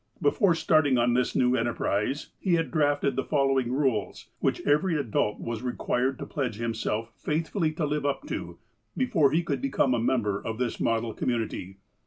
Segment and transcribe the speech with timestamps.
[0.19, 4.97] Before start ing on this new enterprise, he had drafted the following rules, which every
[4.99, 8.57] adult was required to pledge himself faithfully to live up to,
[8.97, 11.77] before he could become a member of this model community.